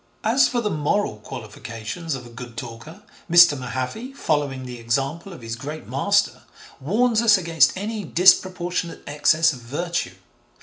[0.23, 3.55] As for the moral qualifications of a good talker, Mr.
[3.55, 6.41] Mahaffy, following the example of his great master,
[6.79, 10.15] warns us against any disproportionate excess of virtue.